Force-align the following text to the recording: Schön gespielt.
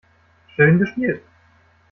Schön 0.55 0.79
gespielt. 0.79 1.21